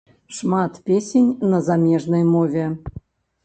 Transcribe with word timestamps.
Шмат 0.35 0.73
песень 0.85 1.31
на 1.51 1.57
замежнай 1.67 2.23
мове. 2.33 2.65